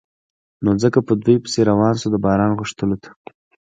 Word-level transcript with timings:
نو 0.63 0.71
ځکه 0.83 0.99
په 1.07 1.13
دوی 1.23 1.35
پسې 1.43 1.61
شو 1.99 2.07
د 2.13 2.17
باران 2.25 2.51
غوښتلو 2.59 2.95
ته. 3.03 3.09